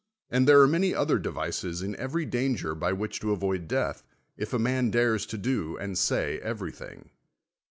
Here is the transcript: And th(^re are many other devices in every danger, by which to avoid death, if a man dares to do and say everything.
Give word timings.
And 0.31 0.47
th(^re 0.47 0.63
are 0.63 0.67
many 0.67 0.95
other 0.95 1.19
devices 1.19 1.83
in 1.83 1.95
every 1.97 2.25
danger, 2.25 2.73
by 2.73 2.91
which 2.91 3.19
to 3.19 3.31
avoid 3.33 3.67
death, 3.67 4.01
if 4.35 4.51
a 4.51 4.57
man 4.57 4.89
dares 4.89 5.27
to 5.27 5.37
do 5.37 5.77
and 5.77 5.95
say 5.95 6.39
everything. 6.39 7.11